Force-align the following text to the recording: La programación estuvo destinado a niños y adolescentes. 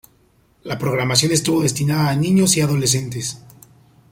La 0.63 0.79
programación 0.79 1.31
estuvo 1.31 1.61
destinado 1.61 2.07
a 2.09 2.15
niños 2.15 2.57
y 2.57 2.61
adolescentes. 2.61 3.39